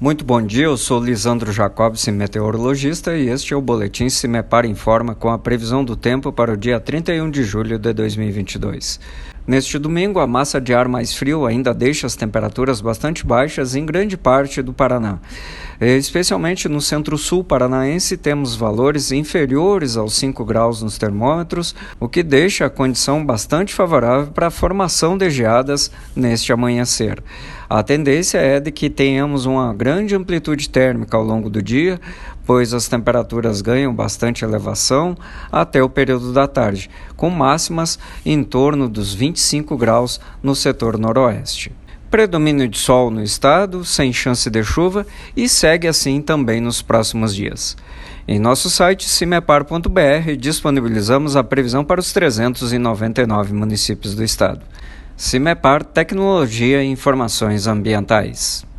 Muito 0.00 0.24
bom 0.24 0.40
dia, 0.40 0.64
eu 0.64 0.78
sou 0.78 0.98
Lisandro 0.98 1.52
Jacobson, 1.52 2.12
meteorologista, 2.12 3.14
e 3.14 3.28
este 3.28 3.52
é 3.52 3.56
o 3.56 3.60
Boletim 3.60 4.08
Cimepar 4.08 4.64
Informa 4.64 5.14
com 5.14 5.28
a 5.28 5.38
previsão 5.38 5.84
do 5.84 5.94
tempo 5.94 6.32
para 6.32 6.54
o 6.54 6.56
dia 6.56 6.80
31 6.80 7.30
de 7.30 7.44
julho 7.44 7.78
de 7.78 7.92
2022. 7.92 8.98
Neste 9.46 9.78
domingo, 9.78 10.20
a 10.20 10.26
massa 10.26 10.60
de 10.60 10.74
ar 10.74 10.86
mais 10.86 11.14
frio 11.14 11.46
ainda 11.46 11.72
deixa 11.72 12.06
as 12.06 12.14
temperaturas 12.14 12.80
bastante 12.80 13.26
baixas 13.26 13.74
em 13.74 13.84
grande 13.84 14.16
parte 14.16 14.62
do 14.62 14.72
Paraná. 14.72 15.18
Especialmente 15.80 16.68
no 16.68 16.80
centro-sul 16.80 17.42
paranaense, 17.42 18.18
temos 18.18 18.54
valores 18.54 19.10
inferiores 19.12 19.96
aos 19.96 20.14
5 20.14 20.44
graus 20.44 20.82
nos 20.82 20.98
termômetros, 20.98 21.74
o 21.98 22.06
que 22.06 22.22
deixa 22.22 22.66
a 22.66 22.70
condição 22.70 23.24
bastante 23.24 23.72
favorável 23.72 24.26
para 24.26 24.48
a 24.48 24.50
formação 24.50 25.16
de 25.16 25.30
geadas 25.30 25.90
neste 26.14 26.52
amanhecer. 26.52 27.22
A 27.68 27.82
tendência 27.82 28.38
é 28.38 28.60
de 28.60 28.70
que 28.70 28.90
tenhamos 28.90 29.46
uma 29.46 29.72
grande 29.72 30.14
amplitude 30.14 30.68
térmica 30.68 31.16
ao 31.16 31.22
longo 31.22 31.48
do 31.48 31.62
dia, 31.62 32.00
pois 32.44 32.74
as 32.74 32.88
temperaturas 32.88 33.62
ganham 33.62 33.94
bastante 33.94 34.44
elevação 34.44 35.16
até 35.52 35.80
o 35.80 35.88
período 35.88 36.32
da 36.32 36.48
tarde, 36.48 36.90
com 37.16 37.30
máximas 37.30 37.96
em 38.26 38.42
torno 38.42 38.88
dos 38.88 39.14
25 39.30 39.76
graus 39.76 40.20
no 40.42 40.54
setor 40.54 40.98
noroeste. 40.98 41.72
Predomínio 42.10 42.68
de 42.68 42.76
sol 42.76 43.10
no 43.10 43.22
estado, 43.22 43.84
sem 43.84 44.12
chance 44.12 44.50
de 44.50 44.64
chuva, 44.64 45.06
e 45.36 45.48
segue 45.48 45.86
assim 45.86 46.20
também 46.20 46.60
nos 46.60 46.82
próximos 46.82 47.34
dias. 47.34 47.76
Em 48.26 48.38
nosso 48.38 48.68
site 48.68 49.08
cimepar.br 49.08 50.36
disponibilizamos 50.38 51.36
a 51.36 51.44
previsão 51.44 51.84
para 51.84 52.00
os 52.00 52.12
399 52.12 53.54
municípios 53.54 54.14
do 54.14 54.24
estado. 54.24 54.60
CIMEPAR 55.16 55.84
Tecnologia 55.84 56.82
e 56.82 56.88
Informações 56.88 57.66
Ambientais. 57.66 58.69